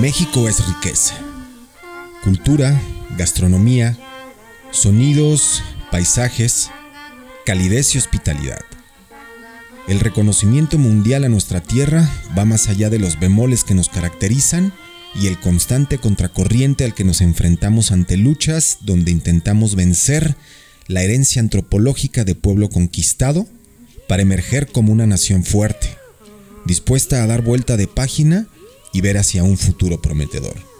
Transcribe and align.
México 0.00 0.48
es 0.48 0.66
riqueza. 0.66 1.14
Cultura, 2.22 2.80
gastronomía, 3.16 3.96
sonidos, 4.70 5.62
paisajes, 5.90 6.70
calidez 7.44 7.94
y 7.94 7.98
hospitalidad. 7.98 8.75
El 9.88 10.00
reconocimiento 10.00 10.78
mundial 10.78 11.22
a 11.22 11.28
nuestra 11.28 11.60
tierra 11.60 12.10
va 12.36 12.44
más 12.44 12.68
allá 12.68 12.90
de 12.90 12.98
los 12.98 13.20
bemoles 13.20 13.62
que 13.62 13.74
nos 13.74 13.88
caracterizan 13.88 14.72
y 15.14 15.28
el 15.28 15.38
constante 15.38 15.98
contracorriente 15.98 16.84
al 16.84 16.92
que 16.92 17.04
nos 17.04 17.20
enfrentamos 17.20 17.92
ante 17.92 18.16
luchas 18.16 18.78
donde 18.80 19.12
intentamos 19.12 19.76
vencer 19.76 20.34
la 20.88 21.02
herencia 21.02 21.40
antropológica 21.40 22.24
de 22.24 22.34
pueblo 22.34 22.68
conquistado 22.68 23.46
para 24.08 24.22
emerger 24.22 24.66
como 24.66 24.92
una 24.92 25.06
nación 25.06 25.44
fuerte, 25.44 25.96
dispuesta 26.64 27.22
a 27.22 27.26
dar 27.28 27.42
vuelta 27.42 27.76
de 27.76 27.86
página 27.86 28.48
y 28.92 29.02
ver 29.02 29.18
hacia 29.18 29.44
un 29.44 29.56
futuro 29.56 30.02
prometedor. 30.02 30.75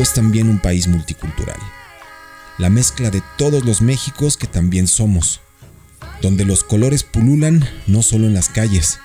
Es 0.00 0.14
también 0.14 0.48
un 0.48 0.58
país 0.58 0.88
multicultural, 0.88 1.58
la 2.56 2.70
mezcla 2.70 3.10
de 3.10 3.22
todos 3.36 3.66
los 3.66 3.82
Méxicos 3.82 4.38
que 4.38 4.46
también 4.46 4.86
somos, 4.86 5.42
donde 6.22 6.46
los 6.46 6.64
colores 6.64 7.02
pululan 7.02 7.68
no 7.86 8.00
solo 8.00 8.26
en 8.26 8.32
las 8.32 8.48
calles. 8.48 8.98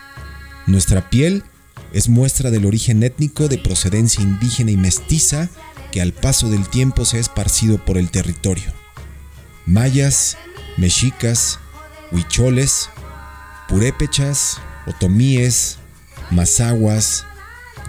Nuestra 0.68 1.10
piel 1.10 1.44
es 1.92 2.08
muestra 2.08 2.50
del 2.50 2.66
origen 2.66 3.04
étnico 3.04 3.50
de 3.50 3.58
procedencia 3.58 4.24
indígena 4.24 4.72
y 4.72 4.78
mestiza 4.78 5.50
que 5.92 6.02
al 6.02 6.14
paso 6.14 6.50
del 6.50 6.66
tiempo 6.70 7.04
se 7.04 7.18
ha 7.18 7.20
esparcido 7.20 7.84
por 7.84 7.98
el 7.98 8.10
territorio. 8.10 8.72
Mayas, 9.66 10.38
mexicas, 10.78 11.60
huicholes, 12.14 12.90
purépechas, 13.68 14.62
otomíes, 14.88 15.78
mazaguas, 16.32 17.26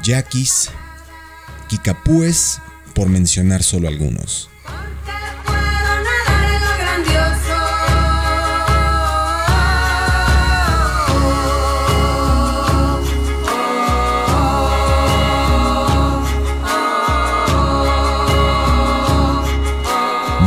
yaquis, 0.02 0.70
quicapúes, 1.68 2.60
por 2.96 3.10
mencionar 3.10 3.62
solo 3.62 3.88
algunos. 3.88 4.48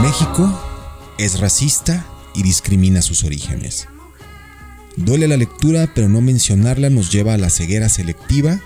México 0.01 0.51
es 1.19 1.39
racista 1.39 2.03
y 2.33 2.41
discrimina 2.41 3.03
sus 3.03 3.23
orígenes. 3.23 3.87
Duele 4.95 5.27
la 5.27 5.37
lectura, 5.37 5.91
pero 5.93 6.09
no 6.09 6.19
mencionarla 6.19 6.89
nos 6.89 7.11
lleva 7.11 7.35
a 7.35 7.37
la 7.37 7.51
ceguera 7.51 7.89
selectiva, 7.89 8.59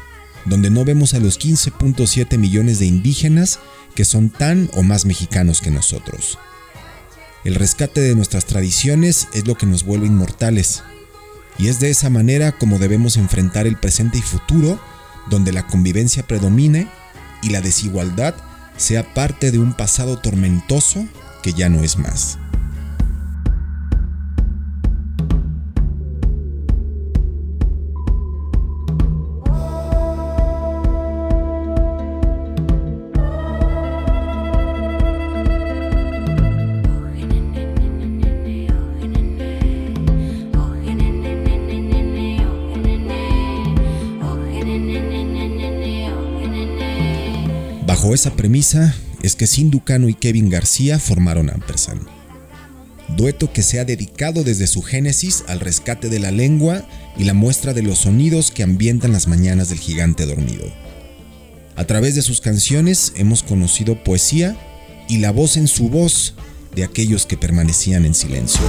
donde 0.46 0.70
no 0.70 0.86
vemos 0.86 1.14
a 1.14 1.20
los 1.20 1.38
15.7 1.38 2.38
millones 2.38 2.80
de 2.80 2.86
indígenas 2.86 3.60
que 3.96 4.06
son 4.06 4.30
tan 4.30 4.70
o 4.74 4.84
más 4.84 5.06
mexicanos 5.06 5.62
que 5.62 5.72
nosotros. 5.72 6.38
El 7.44 7.56
rescate 7.56 8.02
de 8.02 8.16
nuestras 8.16 8.46
tradiciones 8.46 9.28
es 9.34 9.48
lo 9.48 9.56
que 9.56 9.66
nos 9.66 9.84
vuelve 9.84 10.08
inmortales, 10.08 10.84
y 11.60 11.68
es 11.68 11.80
de 11.80 11.90
esa 11.90 12.10
manera 12.10 12.52
como 12.54 12.80
debemos 12.80 13.18
enfrentar 13.18 13.68
el 13.68 13.78
presente 13.78 14.18
y 14.18 14.22
futuro, 14.22 14.80
donde 15.30 15.52
la 15.52 15.68
convivencia 15.68 16.26
predomine 16.26 16.88
y 17.42 17.50
la 17.50 17.62
desigualdad 17.62 18.36
sea 18.78 19.14
parte 19.14 19.52
de 19.52 19.60
un 19.60 19.74
pasado 19.74 20.18
tormentoso 20.18 21.06
que 21.42 21.54
ya 21.54 21.70
no 21.70 21.84
es 21.84 21.98
más. 21.98 22.40
Bajo 48.04 48.16
esa 48.16 48.36
premisa 48.36 48.94
es 49.22 49.38
que 49.38 49.48
Sinducano 49.48 50.10
y 50.10 50.14
Kevin 50.14 50.50
García 50.50 51.00
formaron 51.00 51.50
Ampersand. 51.50 52.02
Dueto 53.16 53.54
que 53.54 53.64
se 53.64 53.80
ha 53.80 53.86
dedicado 53.86 54.44
desde 54.44 54.68
su 54.68 54.82
génesis 54.82 55.46
al 55.48 55.62
rescate 55.62 56.10
de 56.10 56.20
la 56.20 56.32
lengua 56.32 56.86
y 57.16 57.24
la 57.24 57.34
muestra 57.34 57.74
de 57.74 57.82
los 57.82 58.00
sonidos 58.00 58.52
que 58.52 58.62
ambientan 58.62 59.14
las 59.14 59.30
mañanas 59.30 59.70
del 59.70 59.80
gigante 59.80 60.26
dormido. 60.26 60.66
A 61.78 61.86
través 61.86 62.14
de 62.16 62.24
sus 62.24 62.42
canciones 62.42 63.14
hemos 63.16 63.42
conocido 63.42 64.04
poesía 64.04 64.58
y 65.08 65.20
la 65.20 65.32
voz 65.32 65.56
en 65.56 65.70
su 65.70 65.88
voz 65.88 66.34
de 66.76 66.84
aquellos 66.84 67.26
que 67.26 67.38
permanecían 67.38 68.04
en 68.04 68.16
silencio. 68.16 68.60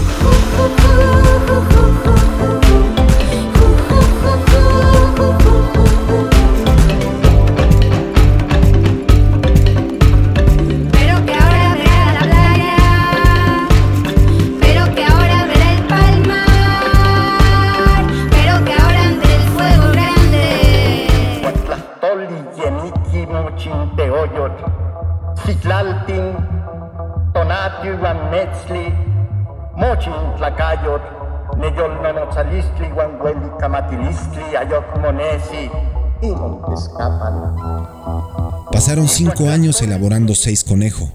Pasaron 38.73 39.09
cinco 39.09 39.49
años 39.49 39.83
elaborando 39.83 40.35
Seis 40.35 40.65
Conejo, 40.65 41.13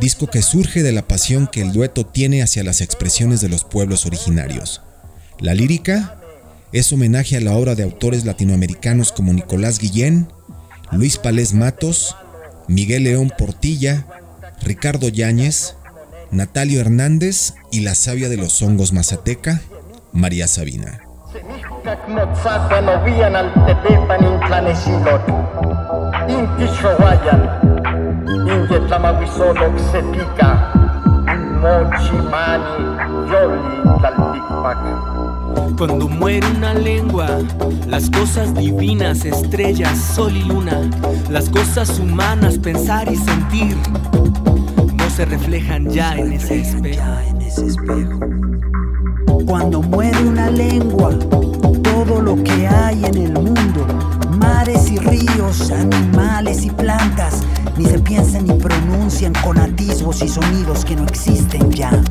disco 0.00 0.26
que 0.26 0.42
surge 0.42 0.82
de 0.82 0.92
la 0.92 1.02
pasión 1.02 1.46
que 1.46 1.60
el 1.60 1.72
dueto 1.72 2.06
tiene 2.06 2.42
hacia 2.42 2.64
las 2.64 2.80
expresiones 2.80 3.40
de 3.40 3.48
los 3.48 3.64
pueblos 3.64 4.06
originarios. 4.06 4.82
La 5.38 5.54
lírica 5.54 6.16
es 6.72 6.92
homenaje 6.92 7.36
a 7.36 7.40
la 7.40 7.52
obra 7.52 7.74
de 7.74 7.82
autores 7.82 8.24
latinoamericanos 8.24 9.12
como 9.12 9.32
Nicolás 9.32 9.78
Guillén, 9.78 10.28
Luis 10.90 11.18
Palés 11.18 11.52
Matos, 11.52 12.16
Miguel 12.68 13.04
León 13.04 13.32
Portilla, 13.36 14.06
Ricardo 14.62 15.08
Yáñez, 15.08 15.74
Natalio 16.30 16.80
Hernández 16.80 17.54
y 17.70 17.80
la 17.80 17.94
sabia 17.94 18.28
de 18.28 18.36
los 18.36 18.62
hongos 18.62 18.92
mazateca, 18.92 19.60
María 20.12 20.46
Sabina. 20.46 21.00
Cuando 35.78 36.08
muere 36.08 36.46
una 36.56 36.74
lengua, 36.74 37.28
las 37.86 38.10
cosas 38.10 38.54
divinas, 38.54 39.24
estrellas, 39.24 39.98
sol 39.98 40.36
y 40.36 40.44
luna, 40.44 40.90
las 41.30 41.48
cosas 41.48 41.98
humanas, 41.98 42.58
pensar 42.58 43.10
y 43.10 43.16
sentir, 43.16 43.76
no 44.94 45.10
se 45.10 45.24
reflejan 45.24 45.88
ya 45.88 46.16
en 46.16 46.32
ese 46.32 46.60
espejo. 46.60 48.41
Cuando 49.46 49.82
muere 49.82 50.18
una 50.24 50.50
lengua, 50.50 51.18
todo 51.82 52.20
lo 52.20 52.42
que 52.42 52.66
hay 52.66 53.04
en 53.04 53.16
el 53.16 53.32
mundo 53.32 53.86
mares 54.42 54.90
y 54.90 54.98
ríos, 54.98 55.70
animales 55.70 56.64
y 56.64 56.70
plantas, 56.70 57.42
ni 57.76 57.84
se 57.84 57.98
piensan 57.98 58.46
ni 58.46 58.54
pronuncian 58.54 59.32
con 59.44 59.58
atisbos 59.58 60.22
y 60.22 60.28
sonidos 60.28 60.84
que 60.84 60.96
no 60.96 61.04
existen 61.06 61.70
ya. 61.70 62.02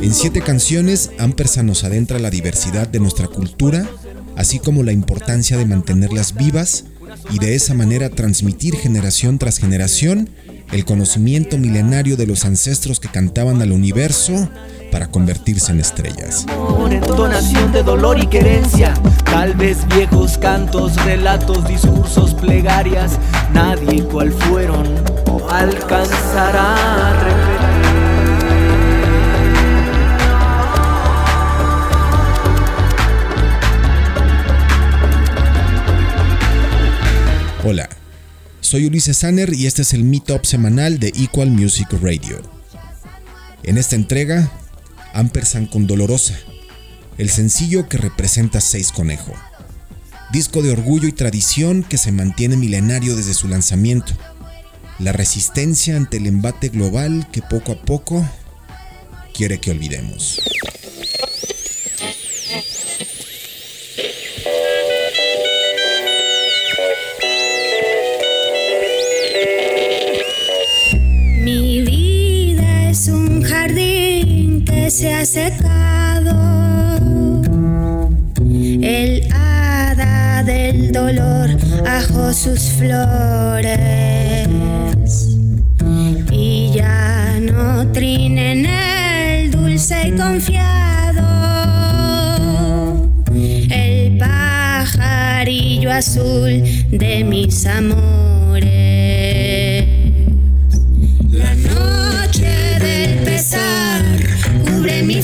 En 0.00 0.12
siete 0.12 0.40
canciones, 0.40 1.10
Ampersand 1.18 1.68
nos 1.68 1.84
adentra 1.84 2.18
la 2.18 2.30
diversidad 2.30 2.88
de 2.88 3.00
nuestra 3.00 3.28
cultura, 3.28 3.88
así 4.36 4.58
como 4.58 4.82
la 4.82 4.92
importancia 4.92 5.56
de 5.56 5.66
mantenerlas 5.66 6.34
vivas 6.34 6.84
y 7.30 7.38
de 7.38 7.54
esa 7.54 7.74
manera 7.74 8.10
transmitir 8.10 8.76
generación 8.76 9.38
tras 9.38 9.58
generación 9.58 10.30
el 10.72 10.84
conocimiento 10.84 11.58
milenario 11.58 12.16
de 12.16 12.26
los 12.26 12.44
ancestros 12.44 13.00
que 13.00 13.08
cantaban 13.08 13.62
al 13.62 13.72
universo 13.72 14.48
para 14.92 15.08
convertirse 15.08 15.72
en 15.72 15.80
estrellas. 15.80 16.46
Entonación 16.90 17.72
de 17.72 17.82
dolor 17.82 18.18
y 18.18 18.26
querencia, 18.26 18.94
tal 19.24 19.54
vez 19.54 19.86
viejos 19.94 20.38
cantos, 20.38 20.96
relatos, 21.04 21.66
discursos, 21.66 22.34
plegarias, 22.34 23.18
nadie 23.52 24.02
cual 24.04 24.32
fueron 24.32 24.86
alcanzará 25.50 27.08
a 27.08 27.12
repetir. 27.24 27.77
Soy 38.68 38.84
Ulises 38.84 39.16
Sanner 39.16 39.54
y 39.54 39.66
este 39.66 39.80
es 39.80 39.94
el 39.94 40.04
Meetup 40.04 40.44
semanal 40.44 40.98
de 40.98 41.08
Equal 41.16 41.50
Music 41.50 41.88
Radio. 42.02 42.38
En 43.62 43.78
esta 43.78 43.96
entrega, 43.96 44.52
Ampersand 45.14 45.70
con 45.70 45.86
Dolorosa, 45.86 46.38
el 47.16 47.30
sencillo 47.30 47.88
que 47.88 47.96
representa 47.96 48.60
Seis 48.60 48.92
Conejo, 48.92 49.32
disco 50.32 50.60
de 50.60 50.70
orgullo 50.70 51.08
y 51.08 51.12
tradición 51.12 51.82
que 51.82 51.96
se 51.96 52.12
mantiene 52.12 52.58
milenario 52.58 53.16
desde 53.16 53.32
su 53.32 53.48
lanzamiento, 53.48 54.12
la 54.98 55.12
resistencia 55.12 55.96
ante 55.96 56.18
el 56.18 56.26
embate 56.26 56.68
global 56.68 57.26
que 57.32 57.40
poco 57.40 57.72
a 57.72 57.80
poco 57.80 58.28
quiere 59.32 59.60
que 59.60 59.70
olvidemos. 59.70 60.42
Se 74.98 75.14
ha 75.14 75.24
secado. 75.24 76.34
El 78.82 79.28
hada 79.32 80.42
del 80.42 80.90
dolor 80.90 81.50
ajó 81.86 82.32
sus 82.32 82.58
flores 82.72 84.48
y 86.32 86.72
ya 86.74 87.38
no 87.40 87.86
trinen 87.92 88.66
el 88.66 89.52
dulce 89.52 90.08
y 90.08 90.10
confiado. 90.16 91.28
El 93.70 94.18
pajarillo 94.18 95.92
azul 95.92 96.60
de 96.90 97.22
mis 97.22 97.66
amores. 97.66 98.27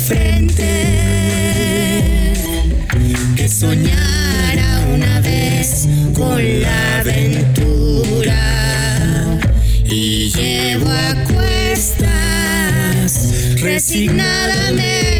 Frente. 0.04 0.64
Que 3.36 3.48
soñara 3.48 4.86
una 4.94 5.20
vez 5.20 5.88
con 6.14 6.60
la 6.60 7.00
aventura. 7.00 8.38
Y 9.84 10.30
llevo 10.30 10.90
a 10.90 11.14
cuestas 11.32 12.00
resignadamente 13.60 15.13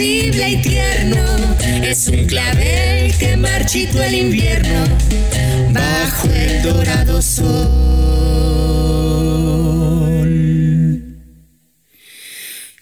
y 0.00 0.56
tierno. 0.62 1.24
Es 1.82 2.06
un 2.06 2.24
clavel 2.26 3.12
que 3.18 3.36
marchito 3.36 4.00
el 4.00 4.14
invierno 4.14 4.84
bajo 5.70 6.28
el 6.28 6.62
dorado 6.62 7.20
sol. 7.20 7.48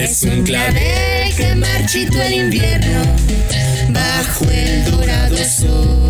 Es 0.00 0.22
un 0.22 0.42
clavel 0.42 1.34
que 1.36 1.54
marchito 1.54 2.20
el 2.22 2.32
invierno 2.34 3.02
bajo 3.90 4.44
el 4.50 4.84
dorado 4.90 5.36
sol 5.36 6.08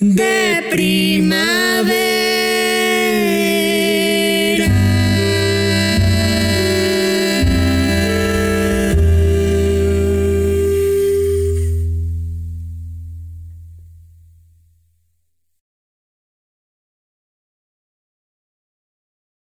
de 0.00 0.66
primavera. 0.70 2.25